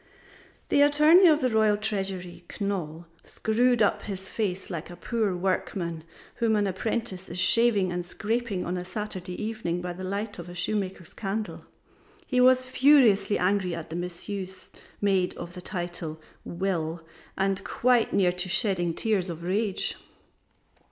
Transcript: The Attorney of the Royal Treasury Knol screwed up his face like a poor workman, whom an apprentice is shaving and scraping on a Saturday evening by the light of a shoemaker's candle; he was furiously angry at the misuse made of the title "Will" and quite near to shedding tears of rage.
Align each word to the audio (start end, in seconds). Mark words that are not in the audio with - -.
The 0.69 0.81
Attorney 0.81 1.27
of 1.27 1.41
the 1.41 1.49
Royal 1.51 1.77
Treasury 1.77 2.43
Knol 2.49 3.05
screwed 3.23 3.83
up 3.83 4.01
his 4.01 4.27
face 4.27 4.71
like 4.71 4.89
a 4.89 4.95
poor 4.95 5.35
workman, 5.35 6.03
whom 6.37 6.55
an 6.55 6.65
apprentice 6.65 7.29
is 7.29 7.37
shaving 7.37 7.91
and 7.91 8.03
scraping 8.03 8.65
on 8.65 8.77
a 8.77 8.83
Saturday 8.83 9.35
evening 9.39 9.79
by 9.79 9.93
the 9.93 10.03
light 10.03 10.39
of 10.39 10.49
a 10.49 10.55
shoemaker's 10.55 11.13
candle; 11.13 11.65
he 12.25 12.41
was 12.41 12.65
furiously 12.65 13.37
angry 13.37 13.75
at 13.75 13.91
the 13.91 13.95
misuse 13.95 14.71
made 15.01 15.35
of 15.37 15.53
the 15.53 15.61
title 15.61 16.19
"Will" 16.43 17.03
and 17.37 17.63
quite 17.63 18.11
near 18.11 18.31
to 18.31 18.49
shedding 18.49 18.95
tears 18.95 19.29
of 19.29 19.43
rage. 19.43 19.97